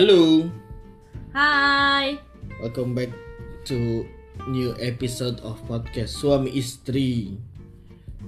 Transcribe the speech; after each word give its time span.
Halo, 0.00 0.48
Hai. 1.36 2.16
welcome 2.56 2.96
back 2.96 3.12
to 3.68 4.08
new 4.48 4.72
episode 4.80 5.36
of 5.44 5.60
podcast 5.68 6.16
Suami 6.16 6.56
Istri. 6.56 7.36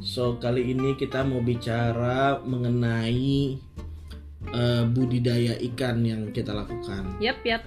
So 0.05 0.37
kali 0.37 0.77
ini 0.77 0.93
kita 1.00 1.24
mau 1.24 1.41
bicara 1.41 2.45
mengenai 2.45 3.56
eh, 4.52 4.84
budidaya 4.84 5.56
ikan 5.73 6.05
yang 6.05 6.29
kita 6.37 6.52
lakukan. 6.52 7.16
Yap, 7.24 7.41
yap. 7.41 7.64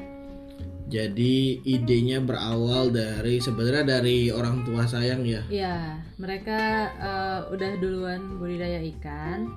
Jadi 0.85 1.65
idenya 1.65 2.21
berawal 2.21 2.93
dari 2.93 3.41
sebenarnya 3.41 3.89
dari 3.89 4.29
orang 4.29 4.61
tua 4.69 4.85
sayang 4.85 5.25
ya, 5.25 5.41
Ya, 5.49 5.97
mereka 6.21 6.93
eh, 6.93 7.39
udah 7.49 7.71
duluan 7.81 8.37
budidaya 8.37 8.85
ikan. 8.85 9.49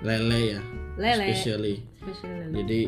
lele 0.00 0.56
ya, 0.56 0.60
Lele. 0.96 1.28
especially. 1.28 1.84
Spesial 2.00 2.48
lele. 2.48 2.56
Jadi 2.56 2.80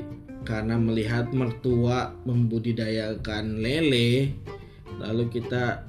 karena 0.44 0.76
melihat 0.76 1.32
mertua 1.32 2.12
membudidayakan 2.28 3.64
lele, 3.64 4.36
lalu 5.00 5.26
kita 5.32 5.82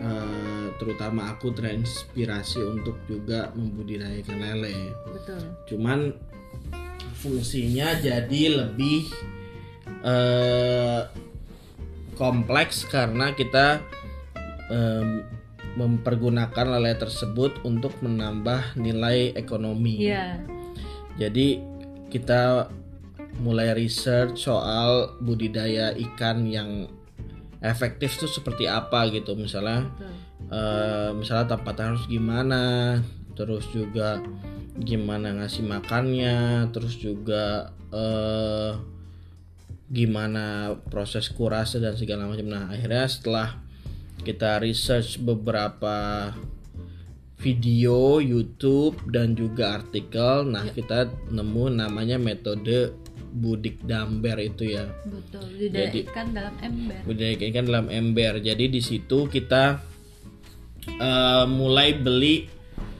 eh, 0.00 0.66
terutama 0.80 1.30
aku 1.36 1.52
terinspirasi 1.54 2.64
untuk 2.64 2.98
juga 3.06 3.52
membudidayakan 3.54 4.38
lele. 4.40 4.76
Betul. 5.12 5.42
Cuman 5.70 6.16
fungsinya 7.20 8.00
jadi 8.00 8.42
lebih 8.64 9.08
eh, 10.02 11.02
kompleks 12.14 12.86
karena 12.86 13.34
kita 13.34 13.82
em, 14.70 15.26
mempergunakan 15.74 16.78
lele 16.78 16.94
tersebut 16.94 17.58
untuk 17.66 17.98
menambah 17.98 18.78
nilai 18.78 19.34
ekonomi. 19.34 20.06
Iya. 20.06 20.38
Jadi 21.18 21.58
kita 22.10 22.70
mulai 23.42 23.74
research 23.74 24.46
soal 24.46 25.14
budidaya 25.18 25.94
ikan 25.94 26.46
yang 26.46 26.86
efektif 27.64 28.20
tuh 28.20 28.30
seperti 28.30 28.68
apa 28.68 29.08
gitu. 29.10 29.34
Misalnya 29.34 29.88
Betul. 29.88 30.12
eh, 30.54 31.10
misalnya 31.16 31.46
tempatnya 31.56 31.86
harus 31.94 32.04
gimana 32.06 32.62
terus 33.34 33.66
juga 33.74 34.22
gimana 34.78 35.34
ngasih 35.42 35.66
makannya 35.66 36.70
terus 36.70 36.98
juga 37.00 37.74
eh, 37.90 38.72
gimana 39.90 40.76
proses 40.92 41.32
kurase 41.32 41.80
dan 41.80 41.96
segala 41.96 42.28
macam. 42.28 42.46
Nah 42.46 42.70
akhirnya 42.70 43.08
setelah 43.08 43.58
kita 44.24 44.62
research 44.62 45.20
beberapa 45.20 46.30
video 47.44 48.24
YouTube 48.24 48.96
dan 49.12 49.36
juga 49.36 49.76
artikel 49.82 50.48
nah 50.48 50.64
kita 50.64 51.12
nemu 51.28 51.76
namanya 51.76 52.16
metode 52.16 52.96
budik 53.34 53.82
damber 53.82 54.38
itu 54.38 54.70
ya 54.70 54.86
Betul. 55.02 55.42
Budidaya 55.50 55.90
Jadi- 55.90 56.02
ikan 56.06 56.26
dalam 56.30 56.54
ember. 56.62 57.00
budidaya 57.02 57.34
ikan 57.50 57.64
dalam 57.66 57.86
ember. 57.90 58.32
Jadi 58.38 58.64
di 58.68 58.78
situ 58.78 59.18
kita 59.26 59.82
eh, 60.86 61.44
mulai 61.44 61.96
beli 61.96 62.46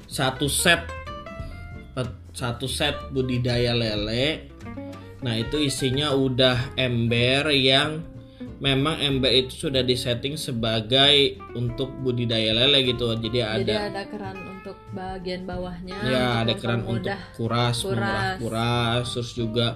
satu 0.04 0.46
set 0.46 0.82
eh, 1.94 2.08
satu 2.30 2.66
set 2.66 2.98
budidaya 3.10 3.72
lele. 3.72 4.50
Nah 5.22 5.34
itu 5.34 5.56
isinya 5.56 6.12
udah 6.12 6.74
ember 6.76 7.48
yang 7.48 8.02
memang 8.58 8.98
ember 8.98 9.30
itu 9.30 9.68
sudah 9.68 9.80
disetting 9.80 10.34
sebagai 10.34 11.38
untuk 11.54 11.94
budidaya 12.00 12.52
lele 12.52 12.82
gitu. 12.84 13.06
Jadi 13.14 13.38
ada 13.38 13.60
Jadi 13.60 13.72
ada 13.72 14.02
keran 14.04 14.36
untuk 14.50 14.76
bagian 14.90 15.46
bawahnya. 15.46 15.94
ya 16.02 16.24
ada 16.42 16.52
keran 16.54 16.82
untuk 16.82 17.14
kuras, 17.36 17.80
kuras. 17.80 18.36
kuras, 18.40 19.04
terus 19.06 19.30
juga 19.32 19.66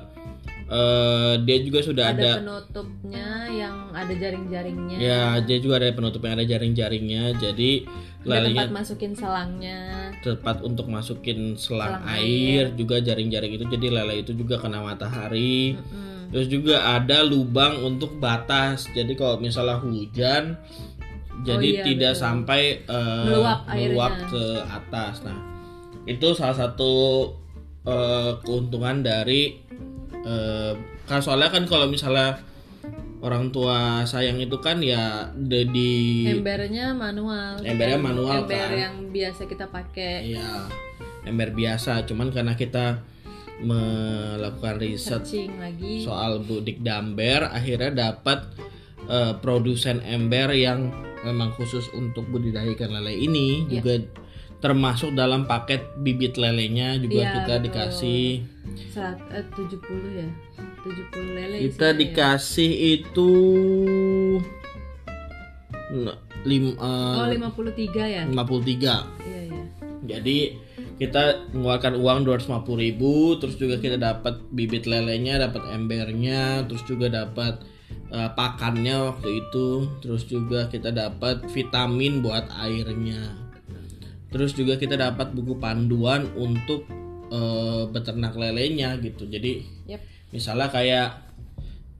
eh, 0.68 1.34
dia 1.42 1.58
juga 1.64 1.80
sudah 1.80 2.12
Ada, 2.12 2.20
ada 2.20 2.32
penutupnya 2.44 3.28
yang 3.48 3.76
ada 3.90 4.12
jaring-jaringnya. 4.12 4.96
Ya, 5.00 5.40
dia 5.42 5.58
juga 5.58 5.80
ada 5.80 5.88
penutupnya, 5.92 6.36
ada 6.38 6.46
jaring-jaringnya. 6.46 7.40
Jadi 7.40 7.88
Ada 8.28 8.44
tempat 8.52 8.70
masukin 8.70 9.12
selangnya. 9.16 10.12
tepat 10.20 10.60
untuk 10.60 10.86
masukin 10.92 11.56
selang, 11.56 12.02
Selang 12.02 12.20
air, 12.20 12.64
juga 12.76 13.00
jaring-jaring 13.00 13.56
itu. 13.56 13.64
Jadi 13.64 13.86
lele 13.88 14.14
itu 14.20 14.36
juga 14.36 14.60
kena 14.60 14.84
matahari. 14.84 15.78
Mm-mm. 15.78 16.28
Terus 16.28 16.46
juga 16.52 16.84
ada 16.84 17.24
lubang 17.24 17.80
untuk 17.80 18.20
batas. 18.20 18.84
Jadi 18.92 19.16
kalau 19.16 19.40
misalnya 19.40 19.80
hujan, 19.80 20.60
jadi 21.46 21.68
iya, 21.70 21.84
tidak 21.86 22.12
betul. 22.18 22.24
sampai 22.26 22.62
eh, 22.84 23.24
Meluap 23.24 23.60
airnya. 23.70 24.28
ke 24.28 24.44
atas. 24.68 25.24
Nah, 25.24 25.38
itu 26.04 26.28
salah 26.36 26.56
satu 26.58 26.92
eh, 27.88 28.32
keuntungan 28.44 29.00
dari 29.00 29.56
eh, 30.20 30.72
kan 31.04 31.20
soalnya 31.20 31.48
kan 31.48 31.64
kalau 31.64 31.86
misalnya 31.86 32.40
orang 33.18 33.50
tua 33.50 34.02
sayang 34.04 34.38
itu 34.38 34.56
kan 34.58 34.78
ya 34.78 35.26
de- 35.32 35.66
di 35.66 35.92
Embernya 36.28 36.94
manual. 36.94 37.58
Embernya 37.60 37.98
manual, 37.98 38.42
Ember 38.42 38.54
kan? 38.64 38.78
yang 38.78 38.94
biasa 39.08 39.42
kita 39.44 39.66
pakai. 39.66 40.32
ya 40.32 40.70
ember 41.20 41.50
biasa 41.50 42.06
cuman 42.06 42.30
karena 42.30 42.54
kita 42.54 43.04
melakukan 43.60 44.80
riset 44.80 45.20
Searching 45.20 45.58
lagi. 45.58 46.00
soal 46.00 46.40
budik 46.40 46.80
damber 46.80 47.44
akhirnya 47.44 47.90
dapat 48.14 48.48
eh, 49.04 49.34
produsen 49.36 50.00
ember 50.00 50.52
yang 50.52 50.88
memang 51.20 51.52
khusus 51.52 51.90
untuk 51.90 52.24
budidaya 52.28 52.70
ikan 52.70 52.94
lele 52.94 53.12
ini 53.12 53.66
Iya. 53.66 53.70
juga 53.76 53.94
termasuk 54.58 55.14
dalam 55.14 55.44
paket 55.44 55.94
bibit 55.96 56.34
lelenya 56.34 56.98
juga 56.98 57.22
Iya, 57.22 57.30
kita 57.32 57.54
betul. 57.54 57.64
dikasih 57.64 58.24
Serat, 58.90 59.18
eh, 59.30 59.44
70 59.54 59.78
ya? 60.12 60.28
70 60.78 61.28
lele 61.32 61.56
kita 61.64 61.88
ya. 61.88 61.96
dikasih 61.96 62.70
itu 62.96 63.30
n- 65.90 66.16
lim, 66.42 66.74
eh, 66.74 67.16
Oh 67.16 67.26
53 67.26 68.04
ya? 68.04 68.22
53 68.24 68.94
Iya 69.20 69.40
iya. 69.46 69.62
Jadi 70.08 70.38
kita 70.96 71.22
mengeluarkan 71.52 71.94
uang 71.94 72.18
250.000 72.24 72.74
ribu, 72.76 73.12
terus 73.38 73.54
juga 73.54 73.78
kita 73.78 73.94
dapat 73.96 74.42
bibit 74.50 74.82
lelenya, 74.84 75.38
dapat 75.40 75.62
embernya, 75.70 76.66
terus 76.66 76.82
juga 76.84 77.06
dapat 77.08 77.62
eh, 78.08 78.30
pakannya 78.32 78.96
waktu 79.06 79.28
itu, 79.38 79.68
terus 80.00 80.24
juga 80.24 80.64
kita 80.66 80.88
dapat 80.90 81.44
vitamin 81.48 82.20
buat 82.20 82.48
airnya, 82.58 83.36
terus 84.28 84.52
juga 84.52 84.76
kita 84.76 84.96
dapat 84.96 85.32
buku 85.32 85.56
panduan 85.56 86.28
untuk 86.36 86.84
eh, 87.32 87.84
beternak 87.88 88.36
lelenya 88.36 88.96
gitu. 89.00 89.28
Jadi 89.28 89.64
Yap 89.88 90.00
misalnya 90.32 90.68
kayak 90.68 91.08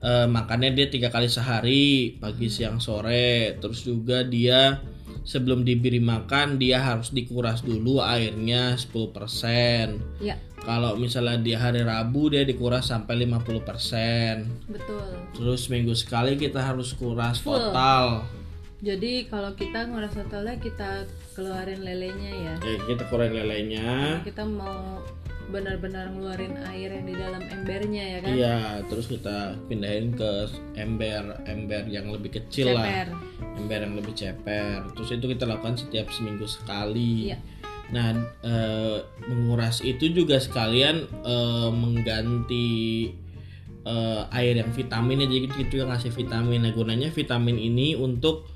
eh, 0.03 0.27
makannya 0.29 0.77
dia 0.77 0.87
tiga 0.89 1.09
kali 1.09 1.29
sehari 1.29 2.15
pagi 2.17 2.47
siang 2.49 2.77
sore. 2.81 3.57
Terus 3.57 3.85
juga 3.85 4.21
dia 4.25 4.77
sebelum 5.25 5.65
diberi 5.65 5.99
makan 5.99 6.61
dia 6.61 6.79
harus 6.79 7.11
dikuras 7.11 7.61
dulu 7.65 7.99
airnya 8.01 8.77
10% 8.77 10.23
Ya. 10.23 10.37
Kalau 10.59 10.99
misalnya 10.99 11.39
di 11.39 11.55
hari 11.55 11.81
Rabu 11.87 12.29
dia 12.29 12.43
dikuras 12.43 12.91
sampai 12.91 13.25
50% 13.25 14.69
betul. 14.69 15.01
Terus 15.33 15.61
minggu 15.71 15.95
sekali 15.95 16.35
kita 16.35 16.61
harus 16.61 16.93
kuras 16.93 17.39
Full. 17.41 17.55
total 17.55 18.27
Jadi 18.79 19.27
kalau 19.27 19.51
kita 19.59 19.91
nguras 19.91 20.15
totalnya 20.15 20.55
kita 20.55 21.03
keluarin 21.35 21.83
lelenya 21.83 22.31
ya 22.31 22.53
ya, 22.63 22.79
kita 22.87 23.03
kuras 23.11 23.27
lelenya 23.27 24.23
Kita 24.23 24.47
mau 24.47 25.03
benar-benar 25.49 26.13
ngeluarin 26.13 26.55
air 26.71 26.93
yang 26.93 27.09
di 27.09 27.15
dalam 27.17 27.41
embernya 27.41 28.03
ya 28.05 28.19
kan 28.21 28.31
iya 28.37 28.57
terus 28.85 29.09
kita 29.09 29.57
pindahin 29.65 30.13
ke 30.13 30.45
ember 30.77 31.41
ember 31.49 31.89
yang 31.89 32.05
lebih 32.13 32.37
kecil 32.37 32.77
lah 32.77 32.85
Ceper 32.85 33.09
ember 33.59 33.79
yang 33.83 33.95
lebih 33.99 34.15
ceper. 34.15 34.87
Terus 34.95 35.09
itu 35.11 35.25
kita 35.27 35.43
lakukan 35.43 35.75
setiap 35.75 36.07
seminggu 36.15 36.47
sekali. 36.47 37.35
Iya. 37.35 37.37
Nah, 37.89 38.13
eh, 38.45 38.97
menguras 39.27 39.83
itu 39.83 40.07
juga 40.13 40.39
sekalian 40.39 41.09
eh, 41.09 41.69
mengganti 41.73 42.67
eh, 43.83 44.23
air 44.31 44.55
yang 44.63 44.71
vitaminnya 44.71 45.27
jadi 45.27 45.47
kita 45.51 45.69
juga 45.69 45.85
ngasih 45.95 46.11
vitamin. 46.15 46.63
Nah, 46.63 46.71
gunanya 46.71 47.09
vitamin 47.11 47.59
ini 47.59 47.99
untuk 47.99 48.47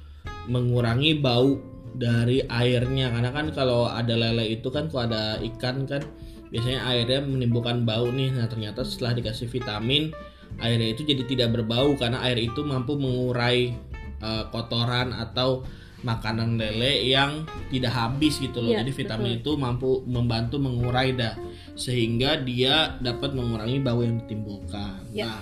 mengurangi 0.50 1.20
bau 1.20 1.60
dari 1.94 2.42
airnya 2.50 3.14
karena 3.14 3.30
kan 3.30 3.54
kalau 3.54 3.86
ada 3.86 4.18
lele 4.18 4.58
itu 4.58 4.68
kan 4.74 4.90
kalau 4.90 5.06
ada 5.08 5.38
ikan 5.54 5.86
kan 5.86 6.02
biasanya 6.50 6.86
airnya 6.86 7.22
menimbulkan 7.26 7.82
bau 7.86 8.10
nih. 8.14 8.30
Nah, 8.34 8.46
ternyata 8.46 8.86
setelah 8.86 9.18
dikasih 9.18 9.50
vitamin 9.50 10.14
airnya 10.62 10.94
itu 10.94 11.02
jadi 11.02 11.26
tidak 11.26 11.50
berbau 11.58 11.98
karena 11.98 12.22
air 12.30 12.38
itu 12.38 12.62
mampu 12.62 12.94
mengurai 12.94 13.74
eh, 14.22 14.44
kotoran 14.54 15.14
atau 15.18 15.66
makanan 16.04 16.60
lele 16.60 17.10
yang 17.10 17.48
tidak 17.72 17.96
habis 17.96 18.38
gitu 18.38 18.60
loh. 18.60 18.76
Iya, 18.76 18.84
Jadi 18.84 18.92
vitamin 18.92 19.32
itu 19.40 19.52
mampu 19.56 20.04
membantu 20.06 20.60
mengurai 20.60 21.16
dah 21.16 21.34
sehingga 21.74 22.38
dia 22.44 23.00
dapat 23.00 23.34
mengurangi 23.34 23.80
bau 23.82 24.04
yang 24.04 24.20
ditimbulkan. 24.22 25.10
Iya. 25.10 25.26
Nah, 25.26 25.42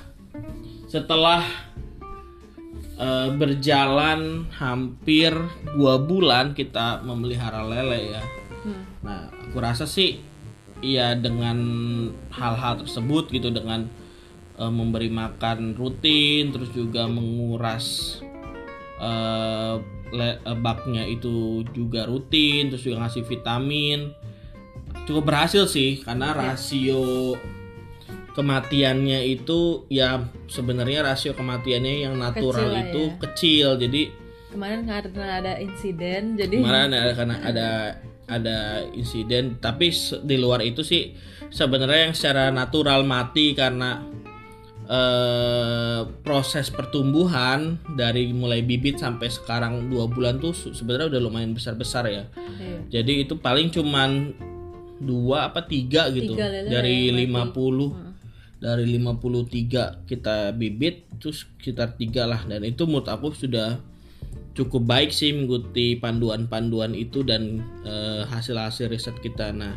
setelah 0.87 1.43
eh, 3.01 3.29
berjalan 3.33 4.45
hampir 4.53 5.33
dua 5.73 5.97
bulan 5.97 6.53
kita 6.53 7.01
memelihara 7.01 7.65
lele 7.65 8.13
ya. 8.13 8.23
Hmm. 8.61 8.83
Nah, 9.01 9.21
aku 9.49 9.57
rasa 9.57 9.89
sih 9.89 10.21
ya 10.85 11.17
dengan 11.17 11.57
hal-hal 12.29 12.85
tersebut 12.85 13.33
gitu 13.33 13.49
dengan 13.49 13.89
eh, 14.61 14.69
memberi 14.71 15.09
makan 15.09 15.73
rutin 15.73 16.53
terus 16.53 16.69
juga 16.71 17.09
menguras 17.09 18.17
le- 20.11 20.41
eh, 20.43 20.57
baknya 20.59 21.07
itu 21.07 21.65
juga 21.73 22.05
rutin 22.05 22.69
terus 22.69 22.83
juga 22.85 23.07
ngasih 23.07 23.23
vitamin 23.25 24.13
cukup 25.07 25.33
berhasil 25.33 25.65
sih 25.65 26.03
karena 26.03 26.35
rasio 26.35 27.33
kematiannya 28.31 29.19
itu 29.25 29.59
ya 29.87 30.21
sebenarnya 30.47 31.03
rasio 31.03 31.31
kematiannya 31.31 31.93
yang 32.01 32.15
natural 32.15 32.69
Kecil 32.69 32.81
itu 32.81 33.01
ya. 33.01 33.15
kecil 33.19 33.67
jadi 33.77 34.01
kemarin 34.49 34.81
karena 34.83 35.25
ada 35.37 35.53
insiden 35.57 36.35
jadi 36.35 36.55
kemarin 36.57 36.91
ada 36.91 37.11
karena 37.19 37.35
ada 37.41 37.69
ada 38.25 38.57
insiden 38.91 39.57
tapi 39.57 39.91
di 40.21 40.35
luar 40.35 40.59
itu 40.61 40.81
sih 40.81 41.11
sebenarnya 41.47 42.01
yang 42.05 42.15
secara 42.15 42.47
natural 42.49 43.03
mati 43.03 43.51
karena 43.51 43.99
eh, 44.85 45.99
proses 46.21 46.67
pertumbuhan 46.67 47.79
dari 47.89 48.31
mulai 48.31 48.61
bibit 48.61 48.97
sampai 48.97 49.27
sekarang 49.27 49.87
dua 49.87 50.07
bulan 50.07 50.37
tuh 50.37 50.51
se- 50.51 50.71
sebenarnya 50.71 51.11
udah 51.11 51.21
lumayan 51.21 51.51
besar 51.51 51.75
besar 51.75 52.07
ya 52.07 52.27
Iya. 52.53 53.01
jadi 53.01 53.25
itu 53.25 53.35
paling 53.35 53.67
cuman 53.69 54.35
dua 54.97 55.49
apa 55.49 55.65
tiga 55.65 56.07
gitu 56.09 56.33
Tiga 56.33 56.47
lele 56.47 56.69
dari 56.69 57.09
yang 57.09 57.17
mati. 57.27 58.10
50 58.61 58.69
Heeh. 58.69 58.69
dari 58.69 58.85
53 58.85 60.05
kita 60.05 60.53
bibit 60.53 61.09
terus 61.17 61.49
sekitar 61.57 61.97
tiga 61.97 62.29
lah 62.29 62.45
dan 62.45 62.61
itu 62.61 62.85
menurut 62.85 63.09
aku 63.09 63.33
sudah 63.33 63.81
cukup 64.53 64.85
baik 64.85 65.09
sih 65.09 65.33
mengikuti 65.33 65.97
panduan-panduan 65.97 66.93
itu 66.93 67.25
dan 67.25 67.65
eh, 67.83 68.23
hasil-hasil 68.29 68.93
riset 68.93 69.17
kita 69.19 69.49
nah 69.49 69.75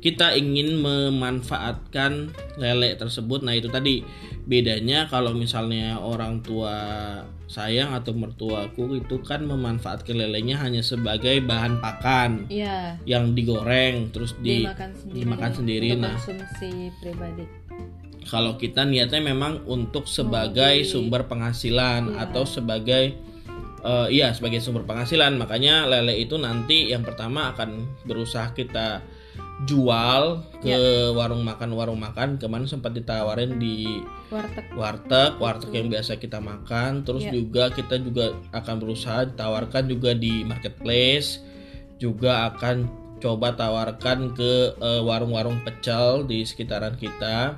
kita 0.00 0.32
ingin 0.32 0.80
memanfaatkan 0.80 2.32
lele 2.56 2.96
tersebut 2.96 3.44
nah 3.44 3.52
itu 3.52 3.68
tadi 3.68 4.00
bedanya 4.48 5.06
kalau 5.12 5.36
misalnya 5.36 6.00
orang 6.00 6.40
tua 6.40 6.72
sayang 7.50 7.92
atau 7.92 8.14
mertuaku 8.14 9.02
itu 9.02 9.20
kan 9.26 9.42
memanfaatkan 9.44 10.14
lelenya 10.16 10.56
hanya 10.62 10.80
sebagai 10.86 11.42
bahan 11.42 11.82
pakan 11.82 12.46
Iya, 12.46 12.96
yang 13.04 13.34
digoreng 13.34 14.14
terus 14.14 14.38
di 14.38 14.62
dimakan 14.62 14.90
sendiri. 14.94 15.18
dimakan 15.18 15.50
sendiri, 15.52 15.88
nah. 15.98 16.14
konsumsi 16.14 16.94
pribadi. 17.02 17.59
Kalau 18.30 18.54
kita 18.54 18.86
niatnya 18.86 19.18
memang 19.18 19.66
untuk 19.66 20.06
sebagai 20.06 20.86
sumber 20.86 21.26
penghasilan 21.26 22.14
Iya. 22.14 22.30
atau 22.30 22.46
sebagai 22.46 23.18
eh, 23.80 24.08
iya 24.12 24.30
sebagai 24.30 24.62
sumber 24.62 24.86
penghasilan. 24.86 25.34
Makanya 25.34 25.90
lele 25.90 26.14
itu 26.14 26.38
nanti 26.38 26.88
yang 26.88 27.02
pertama 27.02 27.50
akan 27.50 27.90
berusaha 28.06 28.54
kita 28.54 29.02
jual 29.66 30.40
ke 30.62 30.76
warung 31.12 31.42
makan 31.42 31.74
warung 31.74 32.00
makan. 32.00 32.38
Kemarin 32.38 32.70
sempat 32.70 32.94
ditawarin 32.94 33.58
di 33.58 34.00
Warteg. 34.30 34.64
warteg 34.78 35.32
warteg 35.36 35.70
yang 35.74 35.88
biasa 35.90 36.16
kita 36.16 36.38
makan. 36.38 37.02
Terus 37.02 37.26
Iya. 37.26 37.32
juga 37.34 37.64
kita 37.72 37.98
juga 37.98 38.30
akan 38.52 38.74
berusaha 38.78 39.26
tawarkan 39.34 39.90
juga 39.90 40.14
di 40.14 40.46
marketplace. 40.46 41.42
Juga 41.98 42.52
akan 42.52 42.88
coba 43.20 43.52
tawarkan 43.52 44.32
ke 44.32 44.52
eh, 44.76 45.02
warung-warung 45.02 45.60
pecel 45.60 46.24
di 46.24 46.46
sekitaran 46.46 46.96
kita 46.96 47.56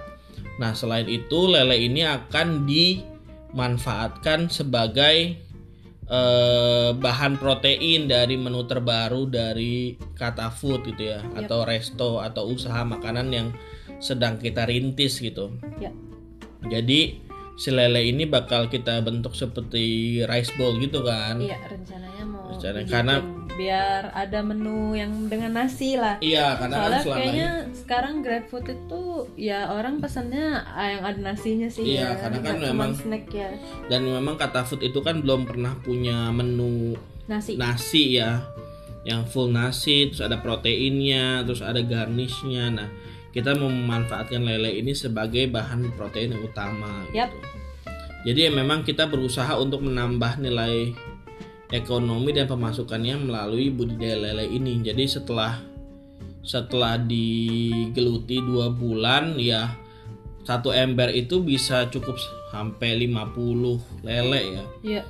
nah 0.61 0.77
selain 0.77 1.09
itu 1.09 1.49
lele 1.49 1.77
ini 1.89 2.05
akan 2.05 2.69
dimanfaatkan 2.69 4.53
sebagai 4.53 5.37
eh, 6.09 6.91
bahan 6.93 7.41
protein 7.41 8.09
dari 8.11 8.37
menu 8.37 8.65
terbaru 8.69 9.29
dari 9.29 9.97
Kata 10.13 10.53
Food 10.53 10.93
gitu 10.93 11.13
ya 11.17 11.21
Yap. 11.25 11.47
atau 11.47 11.59
resto 11.65 12.11
atau 12.21 12.49
usaha 12.53 12.85
makanan 12.85 13.29
yang 13.33 13.49
sedang 14.03 14.37
kita 14.37 14.67
rintis 14.67 15.23
gitu 15.23 15.57
Ya. 15.81 15.91
jadi 16.69 17.23
si 17.57 17.69
lele 17.71 18.09
ini 18.09 18.25
bakal 18.27 18.67
kita 18.73 18.99
bentuk 19.05 19.37
seperti 19.37 20.19
rice 20.25 20.51
bowl 20.57 20.81
gitu 20.81 21.05
kan. 21.05 21.37
Iya, 21.39 21.61
rencananya 21.69 22.12
karena- 22.87 23.23
biar 23.53 24.09
ada 24.17 24.41
menu 24.41 24.97
yang 24.97 25.29
dengan 25.29 25.53
nasi 25.53 25.93
lah. 25.93 26.17
Iya, 26.19 26.57
karena 26.57 26.73
kan 26.73 26.81
Soalnya 26.81 27.01
selama 27.03 27.19
kayaknya 27.21 27.49
ini 27.53 27.75
sekarang 27.77 28.15
GrabFood 28.25 28.65
itu 28.67 29.03
ya 29.37 29.61
orang 29.69 30.01
pesannya 30.01 30.47
ah, 30.65 30.89
yang 30.89 31.03
ada 31.05 31.21
nasinya 31.23 31.69
sih 31.69 31.85
Iya, 31.85 32.01
ya. 32.01 32.09
karena 32.17 32.39
kan 32.41 32.57
memang- 32.59 32.97
snack 32.97 33.29
ya. 33.29 33.51
dan 33.93 34.01
memang 34.03 34.41
kata 34.41 34.65
food 34.65 34.81
itu 34.81 34.99
kan 35.01 35.21
belum 35.21 35.45
pernah 35.45 35.77
punya 35.77 36.31
menu 36.31 36.97
Nasi. 37.29 37.55
nasi 37.55 38.17
ya 38.17 38.41
yang 39.03 39.27
full 39.27 39.51
nasi 39.51 40.09
terus 40.09 40.23
ada 40.23 40.39
proteinnya 40.39 41.43
terus 41.43 41.61
ada 41.61 41.79
garnishnya 41.79 42.71
nah 42.71 42.89
kita 43.31 43.53
memanfaatkan 43.53 44.41
lele 44.41 44.75
ini 44.75 44.93
sebagai 44.93 45.47
bahan 45.47 45.93
protein 45.93 46.33
yang 46.33 46.43
utama 46.43 47.03
Yap. 47.11 47.29
gitu. 47.29 47.39
jadi 48.25 48.41
ya 48.47 48.51
memang 48.55 48.81
kita 48.81 49.07
berusaha 49.07 49.55
untuk 49.55 49.83
menambah 49.83 50.39
nilai 50.39 50.95
ekonomi 51.73 52.37
dan 52.37 52.47
pemasukannya 52.47 53.27
melalui 53.27 53.73
budidaya 53.73 54.21
lele 54.21 54.47
ini. 54.53 54.85
Jadi 54.85 55.09
setelah 55.09 55.59
setelah 56.45 56.99
digeluti 57.01 58.43
dua 58.45 58.69
bulan 58.71 59.39
ya 59.39 59.73
satu 60.43 60.75
ember 60.75 61.15
itu 61.15 61.39
bisa 61.39 61.87
cukup 61.87 62.19
sampai 62.51 63.07
50 63.07 64.05
lele 64.05 64.41
ya. 64.43 64.65
Iya. 64.83 65.03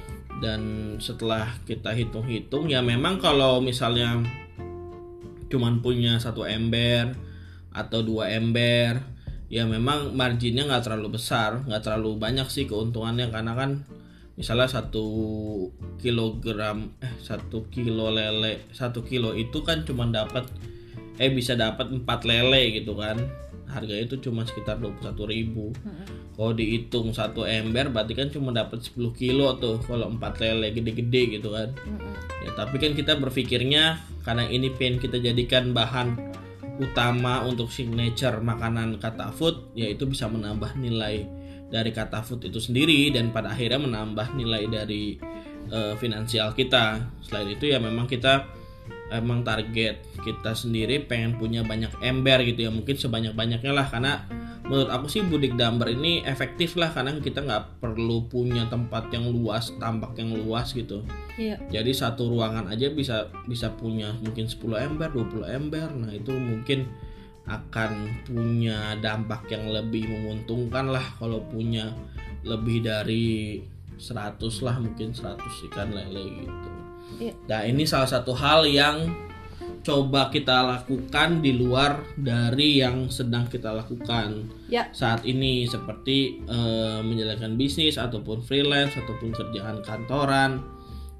dan 0.42 0.60
setelah 0.98 1.54
kita 1.70 1.94
hitung-hitung 1.94 2.66
ya 2.66 2.82
memang 2.82 3.22
kalau 3.22 3.62
misalnya 3.62 4.18
cuman 5.46 5.78
punya 5.78 6.18
satu 6.18 6.42
ember 6.42 7.14
atau 7.70 8.02
dua 8.02 8.26
ember 8.34 9.06
ya 9.46 9.68
memang 9.68 10.18
marginnya 10.18 10.66
nggak 10.66 10.88
terlalu 10.88 11.14
besar 11.14 11.62
nggak 11.62 11.84
terlalu 11.84 12.18
banyak 12.18 12.48
sih 12.50 12.66
keuntungannya. 12.66 13.30
Karena 13.30 13.52
kan 13.54 13.86
misalnya 14.42 14.66
satu 14.66 15.06
kilogram 16.02 16.90
eh 16.98 17.14
satu 17.22 17.70
kilo 17.70 18.10
lele 18.10 18.66
satu 18.74 19.06
kilo 19.06 19.38
itu 19.38 19.62
kan 19.62 19.86
cuma 19.86 20.10
dapat 20.10 20.50
eh 21.22 21.30
bisa 21.30 21.54
dapat 21.54 21.94
empat 21.94 22.26
lele 22.26 22.82
gitu 22.82 22.98
kan. 22.98 23.22
Harganya 23.70 24.04
itu 24.04 24.18
cuma 24.20 24.42
sekitar 24.44 24.82
21.000 24.82 25.16
ribu. 25.30 25.70
Kalau 26.34 26.52
dihitung 26.52 27.14
satu 27.14 27.46
ember 27.46 27.88
berarti 27.88 28.18
kan 28.18 28.28
cuma 28.34 28.50
dapat 28.50 28.82
10 28.82 29.14
kilo 29.14 29.54
tuh 29.62 29.78
kalau 29.86 30.10
empat 30.10 30.42
lele 30.42 30.74
gede-gede 30.74 31.38
gitu 31.38 31.54
kan. 31.54 31.70
Mm-mm. 31.86 32.14
ya 32.42 32.50
tapi 32.58 32.82
kan 32.82 32.98
kita 32.98 33.14
berpikirnya 33.22 34.02
karena 34.26 34.50
ini 34.50 34.74
pengen 34.74 34.98
kita 34.98 35.22
jadikan 35.22 35.70
bahan 35.70 36.18
utama 36.82 37.46
untuk 37.46 37.70
signature 37.70 38.42
makanan 38.42 38.98
kata 38.98 39.30
food 39.30 39.70
yaitu 39.78 40.10
bisa 40.10 40.26
menambah 40.26 40.74
nilai 40.74 41.30
dari 41.72 41.88
kata 41.88 42.20
food 42.20 42.44
itu 42.44 42.60
sendiri 42.60 43.08
dan 43.08 43.32
pada 43.32 43.56
akhirnya 43.56 43.80
menambah 43.80 44.36
nilai 44.36 44.68
dari 44.68 45.16
eh, 45.72 45.94
finansial 45.96 46.52
kita. 46.52 47.00
Selain 47.24 47.48
itu 47.48 47.72
ya 47.72 47.80
memang 47.80 48.04
kita 48.04 48.44
emang 49.08 49.44
target 49.44 50.00
kita 50.24 50.56
sendiri 50.56 51.04
pengen 51.04 51.40
punya 51.40 51.64
banyak 51.64 51.90
ember 52.04 52.44
gitu 52.44 52.68
ya. 52.68 52.70
Mungkin 52.70 53.00
sebanyak 53.00 53.32
banyaknya 53.32 53.72
lah 53.72 53.88
karena 53.88 54.28
menurut 54.62 54.88
aku 54.92 55.10
sih 55.10 55.24
budik 55.26 55.58
damber 55.58 55.90
ini 55.90 56.22
efektif 56.22 56.78
lah 56.78 56.94
karena 56.94 57.18
kita 57.18 57.42
nggak 57.42 57.82
perlu 57.82 58.30
punya 58.30 58.68
tempat 58.70 59.10
yang 59.10 59.26
luas 59.32 59.74
tambak 59.80 60.14
yang 60.20 60.32
luas 60.32 60.70
gitu. 60.76 61.02
Iya. 61.32 61.56
jadi 61.72 61.88
satu 61.96 62.28
ruangan 62.28 62.68
aja 62.68 62.92
bisa 62.92 63.32
bisa 63.48 63.72
punya 63.72 64.12
mungkin 64.20 64.44
10 64.44 64.60
ember 64.76 65.08
20 65.10 65.48
ember. 65.48 65.88
Nah 65.96 66.12
itu 66.12 66.30
mungkin 66.36 66.86
akan 67.42 67.92
punya 68.22 68.94
dampak 68.98 69.50
yang 69.50 69.66
lebih 69.66 70.06
menguntungkan 70.06 70.88
lah 70.88 71.02
kalau 71.18 71.42
punya 71.46 71.90
lebih 72.42 72.82
dari 72.82 73.58
100 73.98 74.38
lah 74.62 74.78
mungkin 74.78 75.10
100 75.10 75.38
ikan 75.70 75.90
lele 75.90 76.46
gitu 76.46 76.68
Iya. 77.20 77.34
nah 77.44 77.60
ini 77.62 77.84
salah 77.84 78.08
satu 78.08 78.32
hal 78.32 78.64
yang 78.64 79.10
coba 79.82 80.30
kita 80.30 80.62
lakukan 80.62 81.42
di 81.42 81.52
luar 81.52 82.06
dari 82.14 82.78
yang 82.78 83.10
sedang 83.10 83.46
kita 83.46 83.74
lakukan 83.74 84.46
Ya. 84.70 84.86
saat 84.94 85.26
ini 85.26 85.66
seperti 85.66 86.40
eh, 86.40 86.98
menjalankan 87.02 87.58
bisnis 87.58 87.98
ataupun 87.98 88.40
freelance 88.40 88.94
ataupun 88.96 89.34
kerjaan 89.34 89.82
kantoran. 89.82 90.62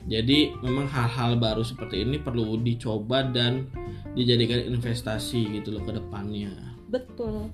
Jadi 0.04 0.50
memang 0.59 0.87
hal-hal 0.87 1.37
baru 1.37 1.62
seperti 1.62 2.02
ini 2.02 2.18
perlu 2.18 2.59
dicoba 2.59 3.23
dan 3.23 3.71
dijadikan 4.12 4.66
investasi 4.68 5.47
gitu 5.52 5.73
loh 5.73 5.82
ke 5.82 5.94
depannya. 5.94 6.50
Betul. 6.88 7.49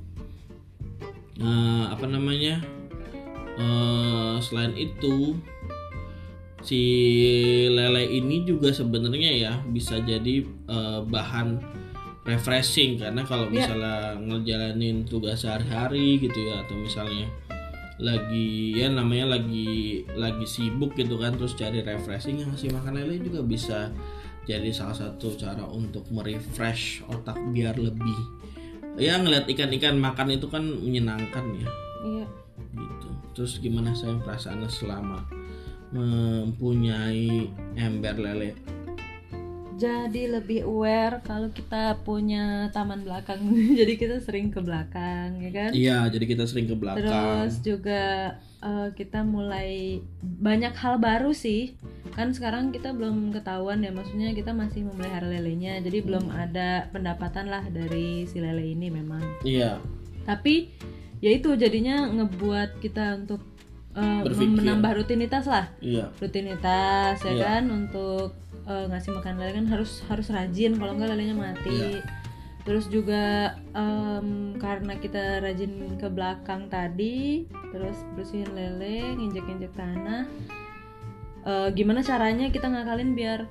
Eh, 1.38 1.85
apa 1.87 2.05
namanya? 2.05 2.59
Eh, 3.55 4.35
selain 4.40 4.75
itu 4.75 5.37
si 6.59 6.83
lele 7.71 8.11
ini 8.11 8.43
juga 8.43 8.75
sebenarnya 8.75 9.31
ya 9.31 9.52
bisa 9.69 9.99
jadi 9.99 10.43
eh, 10.47 11.00
bahan 11.07 11.62
refreshing 12.25 12.99
karena 12.99 13.23
kalau 13.23 13.47
Ya. 13.49 13.64
misalnya 13.64 13.99
ngejalanin 14.21 15.07
tugas 15.07 15.43
sehari-hari 15.43 16.19
gitu 16.19 16.38
ya 16.45 16.61
atau 16.61 16.76
misalnya 16.76 17.25
lagi 17.99 18.78
ya 18.78 18.87
namanya 18.90 19.38
lagi 19.38 20.07
lagi 20.14 20.47
sibuk 20.47 20.95
gitu 20.95 21.19
kan 21.19 21.35
terus 21.35 21.59
cari 21.59 21.83
refreshing 21.83 22.38
yang 22.38 22.55
ngasih 22.55 22.71
makan 22.71 22.95
lele 22.95 23.19
juga 23.19 23.43
bisa 23.43 23.90
jadi 24.47 24.71
salah 24.71 24.95
satu 24.95 25.35
cara 25.35 25.67
untuk 25.67 26.07
merefresh 26.14 27.02
otak 27.11 27.37
biar 27.50 27.75
lebih 27.75 28.38
ya 28.99 29.19
ngeliat 29.23 29.47
ikan-ikan 29.47 29.97
makan 29.97 30.35
itu 30.35 30.50
kan 30.50 30.62
menyenangkan 30.67 31.45
ya. 31.55 31.71
Iya. 32.02 32.26
Gitu. 32.75 33.09
Terus 33.38 33.52
gimana 33.62 33.95
saya 33.95 34.19
perasaannya 34.19 34.67
selama 34.67 35.23
mempunyai 35.95 37.49
ember 37.78 38.19
lele 38.19 38.77
jadi 39.78 40.23
lebih 40.38 40.66
aware 40.66 41.23
kalau 41.23 41.49
kita 41.54 42.02
punya 42.02 42.66
taman 42.75 43.06
belakang. 43.06 43.38
Jadi 43.78 43.94
kita 43.94 44.18
sering 44.18 44.50
ke 44.50 44.58
belakang 44.58 45.38
ya 45.38 45.50
kan? 45.54 45.70
Iya 45.70 45.99
jadi 46.11 46.25
kita 46.26 46.44
sering 46.50 46.66
ke 46.66 46.75
belakang. 46.75 47.06
Terus 47.06 47.54
juga 47.62 48.02
eh, 48.58 48.88
kita 48.99 49.23
mulai 49.23 50.02
banyak 50.20 50.75
hal 50.75 50.99
baru 50.99 51.30
sih. 51.30 51.78
Kan 52.18 52.35
sekarang 52.35 52.75
kita 52.75 52.90
belum 52.90 53.30
ketahuan 53.30 53.87
ya 53.87 53.94
maksudnya 53.94 54.35
kita 54.35 54.50
masih 54.50 54.82
memelihara 54.82 55.30
lelenya. 55.30 55.78
Jadi 55.78 56.02
belum 56.02 56.26
ada 56.35 56.90
pendapatan 56.90 57.47
lah 57.47 57.62
dari 57.70 58.26
si 58.26 58.42
lele 58.42 58.75
ini 58.75 58.90
memang. 58.90 59.23
Iya. 59.47 59.78
Tapi 60.26 60.75
ya 61.23 61.30
itu 61.30 61.54
jadinya 61.54 62.11
ngebuat 62.11 62.82
kita 62.82 63.23
untuk 63.23 63.42
Berpikir. 64.23 64.57
menambah 64.59 64.92
rutinitas 64.95 65.45
lah 65.45 65.66
iya 65.78 66.12
rutinitas 66.16 67.16
ya 67.18 67.33
Iya. 67.33 67.42
kan 67.42 67.62
untuk 67.68 68.37
eh, 68.62 68.85
ngasih 68.87 69.11
makan 69.12 69.35
lele 69.37 69.52
kan 69.54 69.66
harus 69.68 70.04
harus 70.07 70.28
rajin 70.28 70.75
kalau 70.75 70.92
enggak 70.92 71.11
lelenya 71.11 71.35
mati 71.35 71.73
Iya. 71.95 72.04
terus 72.62 72.87
juga 72.87 73.54
em, 73.73 74.28
karena 74.54 74.92
kita 74.95 75.40
rajin 75.40 75.73
ke 75.97 76.07
belakang 76.07 76.68
tadi 76.68 77.42
terus 77.71 77.97
bersihin 78.12 78.52
lele 78.52 79.14
nginjek-injek 79.14 79.73
tanah 79.73 80.28
eh, 81.42 81.68
gimana 81.73 82.00
caranya 82.00 82.49
kita 82.49 82.66
ngakalin 82.66 83.12
biar 83.12 83.49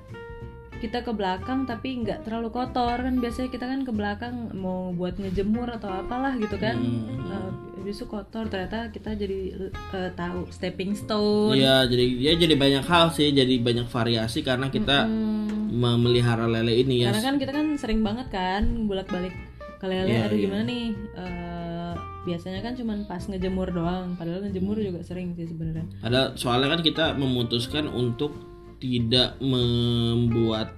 kita 0.78 1.02
ke 1.02 1.10
belakang 1.10 1.66
tapi 1.66 1.98
nggak 1.98 2.22
terlalu 2.22 2.54
kotor 2.54 2.94
kan 2.96 3.14
biasanya 3.16 3.50
kita 3.50 3.66
kan 3.66 3.82
ke 3.82 3.90
belakang 3.90 4.54
mau 4.54 4.94
buat 4.94 5.18
ngejemur 5.18 5.66
atau 5.68 5.90
apalah 5.92 6.38
gitu 6.38 6.54
kan 6.54 6.78
Hmm. 6.78 7.67
Eh, 7.88 7.96
justru 7.96 8.04
kotor 8.06 8.44
ternyata 8.46 8.92
kita 8.92 9.16
jadi 9.16 9.56
eh, 9.72 10.10
tahu 10.12 10.44
stepping 10.52 10.92
stone. 10.92 11.56
Iya 11.56 11.88
jadi 11.88 12.04
ya 12.20 12.32
jadi 12.36 12.52
banyak 12.52 12.84
hal 12.84 13.08
sih 13.08 13.32
jadi 13.32 13.48
banyak 13.58 13.88
variasi 13.88 14.44
karena 14.44 14.68
kita 14.68 15.08
Hmm, 15.08 15.72
memelihara 15.72 16.44
lele 16.44 16.76
ini 16.76 17.00
ya. 17.00 17.08
Karena 17.08 17.24
kan 17.24 17.34
kita 17.40 17.52
kan 17.56 17.66
sering 17.74 18.04
banget 18.04 18.28
kan 18.28 18.84
bolak-balik 18.84 19.32
ke 19.78 19.86
lele 19.88 20.10
Iya, 20.10 20.28
aduh 20.28 20.36
iya. 20.36 20.44
gimana 20.44 20.62
nih? 20.64 20.84
Eh, 21.16 21.92
biasanya 22.28 22.60
kan 22.60 22.76
cuman 22.76 23.08
pas 23.08 23.24
ngejemur 23.24 23.72
doang 23.72 24.12
padahal 24.20 24.44
ngejemur 24.44 24.76
juga 24.76 25.00
sering 25.00 25.32
sih 25.32 25.48
sebenarnya. 25.48 25.88
Ada 26.04 26.36
soalnya 26.36 26.76
kan 26.76 26.84
kita 26.84 27.16
memutuskan 27.16 27.88
untuk 27.88 28.36
tidak 28.78 29.40
membuat 29.40 30.76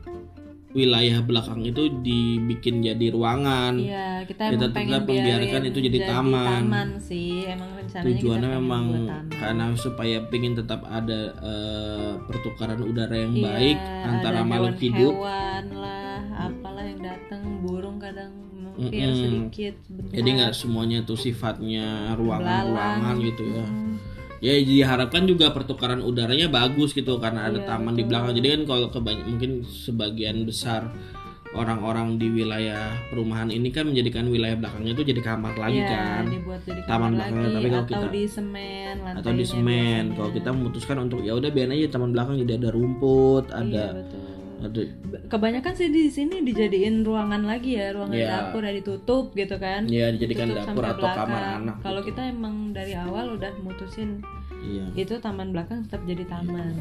wilayah 0.71 1.19
belakang 1.21 1.61
itu 1.63 1.91
dibikin 1.99 2.79
jadi 2.79 3.11
ruangan 3.11 3.75
Iya, 3.75 4.23
kita 4.23 4.55
Kita 4.55 4.67
tetap 4.69 5.03
membiarkan 5.03 5.63
itu 5.65 5.79
jadi 5.81 5.99
taman. 6.07 6.63
sih, 6.97 7.43
emang 7.45 7.75
rencananya 7.75 8.07
tujuannya 8.07 8.49
kita 8.49 8.57
memang 8.57 8.85
taman. 8.87 9.25
karena 9.33 9.65
supaya 9.75 10.17
pengen 10.25 10.55
tetap 10.55 10.81
ada 10.85 11.21
eh, 11.37 12.13
pertukaran 12.23 12.81
udara 12.81 13.17
yang 13.17 13.33
Iya, 13.33 13.45
baik 13.45 13.77
antara 14.05 14.41
makhluk 14.43 14.79
hidup 14.79 15.13
hewan 15.13 15.65
lah, 15.75 16.19
apalah 16.41 16.85
yang 16.85 17.01
datang, 17.01 17.43
burung 17.61 17.99
kadang 17.99 18.31
mungkin 18.71 18.95
Mm-mm. 19.03 19.19
sedikit 19.19 19.75
sebentar. 19.83 20.13
jadi 20.15 20.29
nggak 20.33 20.55
semuanya 20.55 20.99
tuh 21.03 21.19
sifatnya 21.19 22.15
ruangan-ruangan 22.15 23.15
gitu 23.21 23.43
ya 23.51 23.65
Hmm, 23.67 23.80
ya 24.41 24.57
diharapkan 24.57 25.25
juga 25.25 25.53
pertukaran 25.53 26.01
udaranya 26.01 26.49
bagus 26.49 26.91
gitu 26.91 27.17
karena 27.17 27.47
ada 27.47 27.61
Iya, 27.61 27.69
taman 27.69 27.93
di 27.93 28.03
belakang. 28.03 28.33
Jadi 28.35 28.49
kan 28.51 28.63
kalau 28.67 28.89
kebanyak 28.89 29.27
mungkin 29.29 29.51
sebagian 29.63 30.43
besar 30.43 30.89
orang-orang 31.51 32.15
di 32.15 32.31
wilayah 32.31 32.95
perumahan 33.11 33.51
ini 33.51 33.69
kan 33.69 33.83
menjadikan 33.85 34.31
wilayah 34.31 34.55
belakangnya 34.55 34.95
itu 34.95 35.03
jadi 35.03 35.19
kamar 35.21 35.59
lagi 35.59 35.83
iya, 35.83 35.91
kan. 35.91 36.25
dibuat 36.31 36.63
jadi 36.63 36.81
Taman 36.87 36.87
kamar 36.87 37.11
belakangnya, 37.11 37.43
lagi 37.43 37.51
tapi 37.51 37.67
kalau 37.67 37.83
atau 37.83 37.91
kita- 37.91 38.15
di 38.15 38.25
semen, 38.31 38.95
atau 39.03 39.33
di 39.35 39.45
semen. 39.45 39.67
Biasanya. 39.67 40.15
kalau 40.15 40.31
kita 40.31 40.49
memutuskan 40.55 40.97
untuk 41.03 41.19
ya 41.21 41.33
udah 41.35 41.51
biar 41.51 41.69
aja 41.69 41.87
taman 41.91 42.11
belakang 42.15 42.35
jadi 42.39 42.53
ada 42.55 42.69
rumput 42.71 43.45
Iya, 43.47 43.59
ada 43.59 43.85
betul. 43.99 44.30
Ada 44.61 44.81
kebanyakan 45.27 45.73
sih 45.73 45.89
di 45.89 46.07
sini 46.07 46.41
dijadiin 46.41 47.01
ruangan 47.01 47.43
lagi 47.43 47.75
ya 47.75 47.91
ruangan 47.91 48.15
Iya. 48.15 48.29
dapur 48.31 48.63
ya 48.63 48.73
ditutup 48.73 49.25
gitu 49.33 49.57
kan 49.57 49.85
ya 49.87 50.09
dijadikan 50.11 50.51
Tutup 50.51 50.67
dapur 50.69 50.85
atau 50.87 51.07
kamar 51.07 51.27
belakang. 51.27 51.59
anak 51.59 51.77
kalau 51.81 52.01
gitu. 52.01 52.09
kita 52.13 52.23
emang 52.29 52.55
dari 52.71 52.93
awal 52.93 53.35
udah 53.35 53.53
mutusin 53.61 54.21
iya 54.61 54.85
itu 54.95 55.17
taman 55.17 55.51
belakang 55.51 55.85
tetap 55.85 56.05
jadi 56.05 56.25
taman 56.25 56.77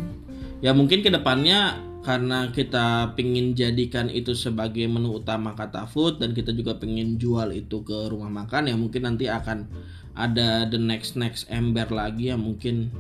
ya 0.60 0.72
mungkin 0.72 1.00
ke 1.00 1.10
depannya 1.10 1.76
karena 2.00 2.48
kita 2.50 3.12
pingin 3.14 3.52
jadikan 3.54 4.08
itu 4.08 4.32
sebagai 4.32 4.88
menu 4.88 5.16
utama 5.16 5.52
kata 5.52 5.84
food 5.86 6.20
dan 6.20 6.32
kita 6.32 6.52
juga 6.52 6.76
pengen 6.76 7.16
jual 7.16 7.52
itu 7.52 7.84
ke 7.84 8.08
rumah 8.08 8.28
makan 8.30 8.68
ya 8.68 8.76
mungkin 8.76 9.04
nanti 9.04 9.28
akan 9.28 9.68
ada 10.16 10.64
the 10.66 10.80
next 10.80 11.16
next 11.16 11.48
ember 11.48 11.88
lagi 11.88 12.32
yang 12.32 12.40
mungkin 12.40 12.92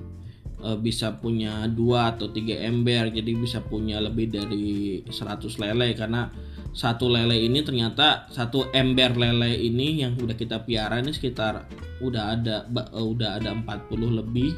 eh, 0.59 0.77
bisa 0.77 1.15
punya 1.15 1.65
dua 1.67 2.15
atau 2.15 2.29
tiga 2.29 2.55
ember 2.59 3.09
jadi 3.09 3.31
bisa 3.35 3.59
punya 3.61 3.99
lebih 3.99 4.29
dari 4.29 5.01
100 5.03 5.61
lele 5.61 5.93
karena 5.93 6.29
satu 6.69 7.09
lele 7.09 7.33
ini 7.35 7.65
ternyata 7.65 8.29
satu 8.29 8.69
ember 8.71 9.17
lele 9.17 9.57
ini 9.57 10.05
yang 10.05 10.13
udah 10.15 10.37
kita 10.37 10.61
piara 10.61 11.01
ini 11.01 11.09
sekitar 11.09 11.65
udah 11.99 12.23
ada 12.37 12.55
eh, 12.69 13.05
udah 13.05 13.41
ada 13.41 13.51
40 13.57 14.19
lebih 14.19 14.53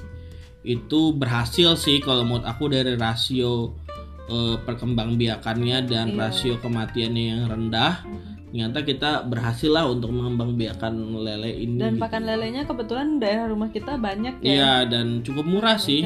itu 0.62 1.16
berhasil 1.18 1.74
sih 1.74 1.98
kalau 1.98 2.22
menurut 2.22 2.46
aku 2.46 2.70
dari 2.70 2.94
rasio 2.94 3.74
eh, 4.30 4.56
perkembangbiakannya 4.62 5.78
dan 5.90 6.14
Iya. 6.14 6.18
rasio 6.20 6.54
kematiannya 6.62 7.24
yang 7.26 7.42
rendah 7.50 8.06
ternyata 8.52 8.84
kita 8.84 9.12
berhasil 9.32 9.72
lah 9.72 9.88
untuk 9.88 10.12
mengembangbiakan 10.12 10.92
lele 11.24 11.56
ini 11.56 11.80
dan 11.80 11.96
gitu. 11.96 12.04
pakan 12.04 12.24
lelenya 12.28 12.68
kebetulan 12.68 13.16
daerah 13.18 13.48
rumah 13.48 13.72
kita 13.72 13.96
banyak 13.96 14.44
ya. 14.44 14.52
Iya 14.52 14.74
dan 14.92 15.24
cukup 15.24 15.48
murah 15.48 15.80
sih. 15.80 16.04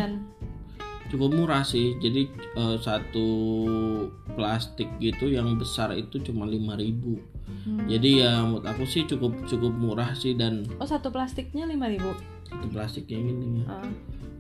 Cukup 1.09 1.33
murah 1.33 1.65
sih. 1.65 1.97
Jadi 1.97 2.29
eh, 2.29 2.77
satu 2.77 3.27
plastik 4.37 4.93
gitu 5.01 5.25
yang 5.33 5.57
besar 5.57 5.97
itu 5.97 6.21
cuma 6.21 6.45
5000 6.45 7.35
Hmm. 7.45 7.85
jadi 7.85 8.25
ya 8.25 8.31
menurut 8.41 8.65
aku 8.65 8.89
sih 8.89 9.05
cukup 9.05 9.37
cukup 9.45 9.69
murah 9.69 10.17
sih 10.17 10.33
dan 10.33 10.65
oh 10.81 10.85
satu 10.89 11.13
plastiknya 11.13 11.69
lima 11.69 11.85
ribu? 11.89 12.09
Satu 12.49 12.67
plastik 12.73 13.05
yang 13.05 13.25
ini 13.29 13.61
ya. 13.61 13.65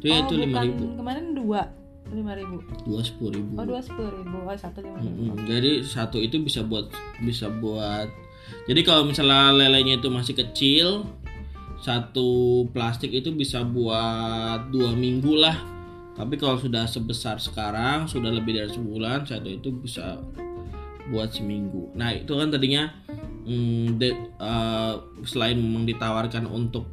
Ya 0.01 0.25
oh, 0.25 0.29
itu 0.29 0.33
bukan. 0.41 0.65
5000 0.93 0.99
kemarin 1.01 1.25
dua 1.37 1.69
lima 2.13 2.37
ribu 2.37 2.61
dua 2.85 3.01
sepuluh 3.01 3.33
ribu 3.33 3.57
oh 3.57 3.65
dua 3.65 3.81
sepuluh 3.81 4.11
ribu 4.13 4.37
oh 4.45 4.53
satu 4.53 4.85
lima 4.85 4.97
ribu 5.01 5.33
Mm-mm. 5.33 5.45
Jadi 5.49 5.71
satu 5.81 6.17
itu 6.21 6.37
bisa 6.41 6.61
buat 6.61 6.89
bisa 7.25 7.49
buat. 7.49 8.07
Jadi 8.69 8.81
kalau 8.85 9.09
misalnya 9.09 9.49
lelenya 9.57 9.97
itu 9.97 10.09
masih 10.13 10.37
kecil, 10.37 11.09
satu 11.81 12.63
plastik 12.69 13.09
itu 13.09 13.33
bisa 13.33 13.65
buat 13.65 14.69
dua 14.69 14.93
minggu 14.93 15.33
lah. 15.33 15.57
Tapi 16.13 16.37
kalau 16.37 16.55
sudah 16.61 16.85
sebesar 16.87 17.41
sekarang, 17.41 18.07
sudah 18.07 18.29
lebih 18.31 18.55
dari 18.55 18.71
sebulan, 18.71 19.25
satu 19.27 19.49
itu 19.49 19.73
bisa 19.73 20.21
buat 21.09 21.33
seminggu. 21.33 21.91
Nah 21.97 22.13
itu 22.13 22.31
kan 22.37 22.53
tadinya 22.53 22.93
mm, 23.45 23.97
de- 23.99 24.29
eh, 24.39 24.93
selain 25.25 25.57
memang 25.57 25.89
ditawarkan 25.89 26.45
untuk 26.49 26.85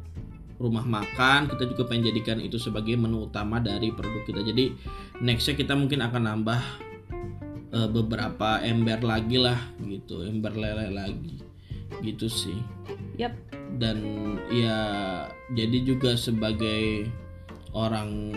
rumah 0.61 0.85
makan, 0.85 1.49
kita 1.49 1.69
juga 1.69 1.89
pengen 1.89 2.13
jadikan 2.13 2.37
itu 2.39 2.57
sebagai 2.61 2.93
menu 2.95 3.27
utama 3.27 3.57
dari 3.59 3.89
produk 3.93 4.23
kita. 4.25 4.41
Jadi 4.45 4.73
nextnya 5.21 5.57
kita 5.57 5.73
mungkin 5.73 6.01
akan 6.05 6.21
nambah 6.23 6.61
eh, 7.73 7.89
beberapa 7.89 8.61
ember 8.61 9.01
lagi 9.01 9.37
lah 9.41 9.59
gitu 9.81 10.23
ember 10.25 10.53
lele 10.53 10.93
lagi 10.93 11.43
gitu 12.01 12.25
sih 12.25 12.57
Yap. 13.21 13.37
dan 13.77 14.01
ya 14.49 14.77
jadi 15.53 15.85
juga 15.85 16.17
sebagai 16.17 17.05
orang 17.73 18.33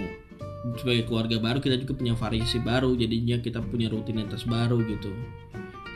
sebagai 0.77 1.07
keluarga 1.07 1.39
baru 1.39 1.63
kita 1.63 1.79
juga 1.79 1.95
punya 1.95 2.15
variasi 2.19 2.59
baru 2.61 2.93
jadinya 2.99 3.39
kita 3.39 3.63
punya 3.63 3.87
rutinitas 3.89 4.45
baru 4.45 4.83
gitu 4.85 5.15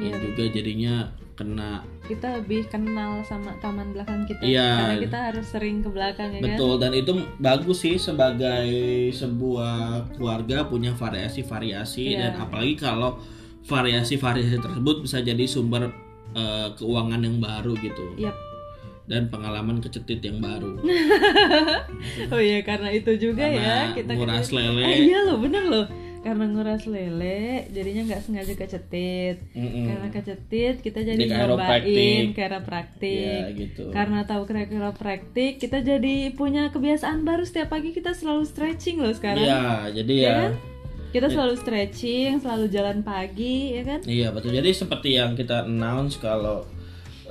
Dan 0.03 0.21
juga 0.23 0.45
jadinya 0.49 0.95
kena 1.33 1.81
kita 2.05 2.37
lebih 2.37 2.69
kenal 2.69 3.23
sama 3.23 3.57
taman 3.59 3.93
belakang 3.93 4.25
kita 4.25 4.43
Iya. 4.43 4.69
karena 4.77 4.97
kita 5.01 5.19
harus 5.31 5.47
sering 5.47 5.81
ke 5.81 5.89
belakang 5.89 6.29
ya 6.31 6.37
kan 6.37 6.45
betul 6.45 6.73
dan 6.77 6.93
itu 6.93 7.13
bagus 7.39 7.79
sih 7.81 7.97
sebagai 7.97 8.69
sebuah 9.11 9.75
keluarga 10.13 10.65
punya 10.65 10.93
variasi-variasi 10.93 12.13
Iya. 12.13 12.37
dan 12.37 12.45
apalagi 12.45 12.77
kalau 12.77 13.17
variasi-variasi 13.65 14.59
tersebut 14.59 14.97
bisa 15.01 15.21
jadi 15.21 15.45
sumber 15.47 15.89
eh, 16.31 16.69
keuangan 16.75 17.21
yang 17.21 17.41
baru 17.41 17.73
gitu 17.79 18.05
Yap. 18.19 18.37
dan 19.07 19.27
pengalaman 19.27 19.81
kecetit 19.81 20.21
yang 20.21 20.39
baru 20.39 20.77
oh 22.35 22.41
iya 22.41 22.61
karena 22.61 22.91
itu 22.91 23.17
juga 23.17 23.49
Karena 23.49 23.89
ya 23.89 23.97
kita 23.97 24.13
nguras 24.13 24.51
lele. 24.51 24.83
Eh, 24.85 24.99
iya 25.09 25.25
loh 25.25 25.41
bener 25.41 25.65
loh 25.65 25.87
karena 26.21 26.45
nguras 26.45 26.85
lele 26.85 27.65
jadinya 27.73 28.03
nggak 28.13 28.23
sengaja 28.29 28.53
kecetit. 28.53 29.37
Mm-mm. 29.57 29.89
karena 29.89 30.09
kecetit 30.13 30.75
kita 30.85 31.01
jadi 31.01 31.17
nyobain 31.17 32.37
chiropractic 32.37 33.41
ya 33.41 33.49
gitu. 33.57 33.85
Karena 33.89 34.29
tahu 34.29 34.45
chiropractic 34.45 35.57
kita 35.57 35.81
jadi 35.81 36.33
punya 36.37 36.69
kebiasaan 36.69 37.25
baru. 37.25 37.49
Setiap 37.49 37.73
pagi 37.73 37.97
kita 37.97 38.13
selalu 38.13 38.45
stretching 38.45 39.01
loh 39.01 39.17
sekarang. 39.17 39.49
Iya, 39.49 39.65
jadi 39.97 40.15
Ya 40.15 40.29
ya. 40.29 40.35
kan? 40.37 40.53
kita 41.11 41.27
selalu 41.27 41.55
stretching 41.59 42.39
selalu 42.39 42.71
jalan 42.71 43.03
pagi 43.03 43.75
ya 43.75 43.83
kan? 43.83 44.01
Iya 44.07 44.29
betul. 44.31 44.55
Jadi 44.55 44.71
seperti 44.71 45.19
yang 45.19 45.35
kita 45.35 45.67
announce 45.67 46.23
kalau 46.23 46.63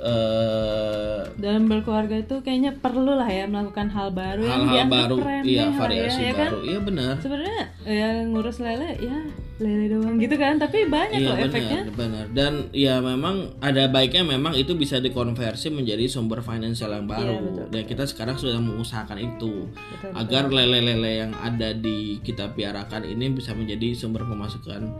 eh, 0.00 1.18
dalam 1.40 1.68
berkeluarga 1.68 2.16
itu 2.20 2.36
kayaknya 2.44 2.72
perlu 2.76 3.16
lah 3.16 3.28
ya 3.28 3.44
melakukan 3.48 3.88
hal 3.92 4.08
baru 4.12 4.42
yang 4.44 4.64
hal-hal 4.64 4.72
dianggap 4.72 4.96
baru 4.96 5.16
remeh 5.20 5.42
iya 5.44 5.64
lah 5.64 5.72
variasi 5.76 6.20
ya, 6.20 6.26
ya 6.26 6.32
kan? 6.32 6.50
baru 6.50 6.58
iya 6.64 6.78
benar 6.80 7.14
sebenarnya 7.20 7.62
ya 7.84 8.08
ngurus 8.28 8.56
lele 8.60 8.90
ya 9.00 9.18
lele 9.60 9.84
doang 9.92 10.16
gitu 10.16 10.36
kan 10.40 10.56
tapi 10.56 10.88
banyak 10.88 11.20
Iya 11.20 11.28
loh 11.28 11.36
benar, 11.36 11.52
efeknya 11.52 11.80
benar. 11.92 12.24
Dan 12.32 12.52
ya 12.72 12.96
memang 13.04 13.60
ada 13.60 13.92
baiknya 13.92 14.24
memang 14.24 14.56
itu 14.56 14.72
bisa 14.72 14.96
dikonversi 15.04 15.68
menjadi 15.68 16.08
sumber 16.08 16.40
finansial 16.40 16.96
yang 16.96 17.04
baru. 17.04 17.36
Iya, 17.36 17.44
betul. 17.44 17.66
Dan 17.68 17.82
kita 17.84 18.04
sekarang 18.08 18.36
sudah 18.40 18.56
mengusahakan 18.56 19.20
itu 19.20 19.68
Betul, 19.68 20.10
agar 20.16 20.44
lele-lele 20.48 21.12
yang 21.28 21.32
ada 21.36 21.76
di 21.76 22.16
kita 22.24 22.56
piarakan 22.56 23.04
ini 23.04 23.36
bisa 23.36 23.52
menjadi 23.52 23.92
sumber 23.92 24.24
pemasukan 24.24 24.96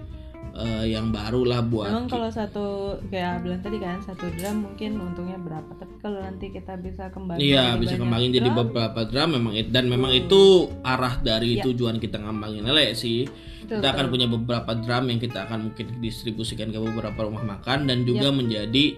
eh, 0.60 0.92
yang 0.92 1.08
baru 1.08 1.42
lah 1.42 1.60
buat 1.60 1.88
Emang 1.88 2.06
kalau 2.06 2.28
satu 2.28 2.66
kayak 3.08 3.40
bilang 3.40 3.60
tadi 3.60 3.80
kan 3.80 3.98
satu 4.00 4.28
drum 4.36 4.68
mungkin 4.68 5.00
untungnya 5.00 5.36
berapa 5.36 5.70
tapi 5.74 5.94
kalau 5.98 6.20
nanti 6.20 6.52
kita 6.52 6.76
bisa 6.76 7.08
kembali 7.08 7.40
Iya 7.40 7.74
bisa 7.76 7.96
kembangin 7.96 8.30
jadi 8.30 8.48
beberapa 8.48 9.00
drum 9.04 9.40
memang 9.40 9.52
dan 9.72 9.88
memang 9.88 10.12
itu 10.12 10.68
arah 10.84 11.16
dari 11.18 11.56
Iya. 11.56 11.64
tujuan 11.66 11.96
kita 11.96 12.20
ngembangin 12.20 12.62
lele 12.62 12.92
sih. 12.92 13.24
Betul, 13.60 13.80
kita 13.80 13.88
akan 13.92 14.06
punya 14.08 14.26
beberapa 14.26 14.70
drum 14.74 15.04
yang 15.08 15.18
kita 15.18 15.38
akan 15.44 15.58
mungkin 15.70 15.86
distribusikan 15.98 16.68
ke 16.68 16.78
beberapa 16.78 17.20
rumah 17.22 17.42
makan 17.42 17.86
dan 17.86 18.04
juga 18.04 18.28
menjadi 18.30 18.96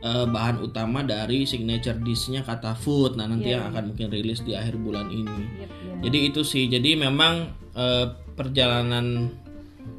eh, 0.00 0.26
bahan 0.28 0.60
utama 0.60 1.00
dari 1.00 1.44
signature 1.44 1.96
dish-nya 1.96 2.44
Kata 2.44 2.76
Food. 2.76 3.16
Nah 3.16 3.24
nanti 3.24 3.48
Iya, 3.48 3.56
yang 3.56 3.64
akan 3.72 3.82
mungkin 3.92 4.12
rilis 4.12 4.40
di 4.40 4.52
akhir 4.52 4.76
bulan 4.76 5.08
ini. 5.08 5.24
Yep, 5.24 5.70
ya. 5.70 5.94
Jadi 6.04 6.18
itu 6.28 6.40
sih. 6.44 6.68
Jadi 6.68 6.92
memang 6.94 7.48
eh, 7.72 8.06
perjalanan 8.34 9.32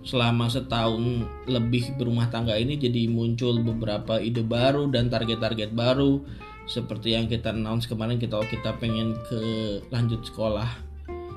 selama 0.05 0.45
setahun 0.45 1.25
lebih 1.49 1.97
berumah 1.97 2.29
tangga 2.29 2.53
ini 2.53 2.77
jadi 2.77 3.09
muncul 3.09 3.57
beberapa 3.65 4.21
ide 4.21 4.45
baru 4.45 4.85
dan 4.93 5.09
target-target 5.09 5.73
baru. 5.73 6.21
Seperti 6.65 7.13
yang 7.13 7.29
kita 7.29 7.53
announce 7.53 7.85
kemarin 7.89 8.17
kita 8.17 8.37
oh, 8.41 8.45
kita 8.45 8.77
pengen 8.81 9.17
ke 9.29 9.41
lanjut 9.93 10.25
sekolah 10.25 10.69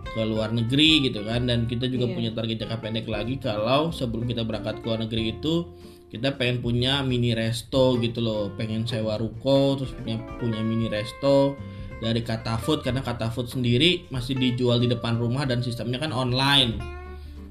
ke 0.08 0.20
luar 0.24 0.52
negeri 0.52 1.08
gitu 1.08 1.24
kan. 1.24 1.48
Dan 1.48 1.64
kita 1.64 1.88
juga 1.88 2.08
Iya. 2.08 2.14
punya 2.16 2.30
target 2.36 2.56
jangka 2.64 2.78
pendek 2.80 3.06
lagi 3.08 3.40
kalau 3.40 3.92
sebelum 3.92 4.28
kita 4.28 4.44
berangkat 4.44 4.80
ke 4.80 4.84
luar 4.88 5.00
negeri 5.04 5.36
itu 5.36 5.68
kita 6.08 6.40
pengen 6.40 6.64
punya 6.64 7.04
mini 7.04 7.36
resto 7.36 7.96
gitu 8.00 8.20
loh. 8.24 8.52
Pengen 8.56 8.88
sewa 8.88 9.16
ruko 9.20 9.76
terus 9.80 9.92
punya 9.96 10.16
punya 10.40 10.60
mini 10.64 10.88
resto 10.88 11.56
dari 12.00 12.24
Kata 12.24 12.56
Food 12.60 12.84
karena 12.84 13.04
Kata 13.04 13.28
Food 13.28 13.52
sendiri 13.52 14.08
masih 14.08 14.36
dijual 14.36 14.80
di 14.80 14.88
depan 14.88 15.16
rumah 15.20 15.44
dan 15.44 15.60
sistemnya 15.60 16.00
kan 16.00 16.12
online 16.12 16.98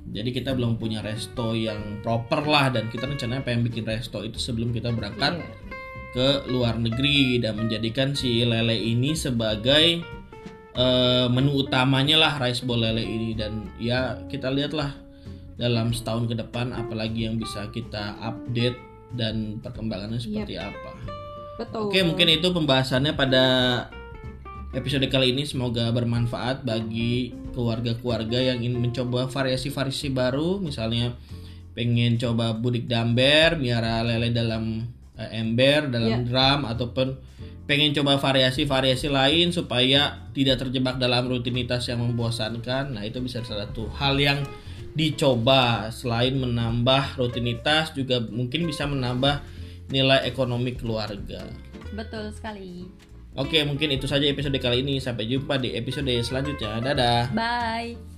jadi 0.08 0.30
kita 0.32 0.56
belum 0.56 0.80
punya 0.80 1.04
resto 1.04 1.52
yang 1.52 2.00
proper 2.00 2.48
lah 2.48 2.72
dan 2.72 2.88
kita 2.88 3.06
rencananya 3.06 3.44
pengen 3.44 3.68
bikin 3.68 3.84
resto 3.84 4.24
itu 4.24 4.40
sebelum 4.40 4.72
kita 4.72 4.92
berangkat 4.96 5.40
Iya. 5.44 5.50
ke 6.16 6.28
luar 6.50 6.80
negeri 6.80 7.38
dan 7.38 7.60
menjadikan 7.60 8.16
si 8.16 8.42
lele 8.42 8.74
ini 8.74 9.14
sebagai 9.14 10.02
eh, 10.74 11.28
menu 11.28 11.68
utamanya 11.68 12.16
lah 12.18 12.34
rice 12.40 12.64
bowl 12.64 12.80
lele 12.80 13.04
ini 13.04 13.36
dan 13.36 13.68
ya 13.78 14.16
kita 14.32 14.48
lihatlah 14.48 14.96
dalam 15.58 15.90
setahun 15.92 16.30
ke 16.30 16.36
depan 16.38 16.70
apalagi 16.72 17.26
yang 17.28 17.36
bisa 17.36 17.66
kita 17.74 18.14
update 18.22 18.78
dan 19.18 19.58
perkembangannya 19.64 20.22
seperti 20.22 20.60
apa. 20.60 20.92
betul 21.58 21.90
Oke, 21.90 22.00
mungkin 22.06 22.28
itu 22.30 22.48
pembahasannya 22.54 23.18
pada 23.18 23.44
episode 24.78 25.10
kali 25.10 25.34
ini 25.34 25.42
semoga 25.42 25.90
bermanfaat 25.90 26.62
bagi 26.62 27.34
keluarga-keluarga 27.58 28.54
yang 28.54 28.62
ingin 28.62 28.78
mencoba 28.78 29.26
variasi-variasi 29.26 30.14
baru, 30.14 30.62
misalnya 30.62 31.18
pengen 31.74 32.22
coba 32.22 32.54
budik 32.54 32.86
damber, 32.86 33.58
miara 33.58 34.06
lele 34.06 34.30
dalam 34.30 34.86
eh, 35.18 35.42
ember, 35.42 35.90
dalam 35.90 36.30
drum 36.30 36.70
ataupun 36.70 37.18
pengen 37.66 37.90
coba 37.98 38.22
variasi-variasi 38.22 39.10
lain 39.10 39.50
supaya 39.50 40.30
tidak 40.38 40.62
terjebak 40.62 41.02
dalam 41.02 41.26
rutinitas 41.26 41.90
yang 41.90 42.06
membosankan. 42.06 42.94
Nah, 42.94 43.02
itu 43.02 43.18
bisa 43.18 43.42
salah 43.42 43.66
satu 43.66 43.90
hal 43.98 44.22
yang 44.22 44.46
dicoba 44.94 45.90
selain 45.90 46.38
menambah 46.38 47.18
rutinitas 47.18 47.98
juga 47.98 48.22
mungkin 48.22 48.70
bisa 48.70 48.86
menambah 48.86 49.42
nilai 49.90 50.26
ekonomi 50.30 50.78
keluarga. 50.78 51.50
betul 51.96 52.30
sekali 52.36 52.84
Oke, 53.38 53.62
mungkin 53.70 53.94
itu 53.94 54.10
saja 54.10 54.26
episode 54.26 54.58
kali 54.58 54.82
ini. 54.82 54.98
Sampai 54.98 55.30
jumpa 55.30 55.62
di 55.62 55.78
episode 55.78 56.10
selanjutnya. 56.26 56.82
Dadah. 56.82 57.30
bye 57.38 58.17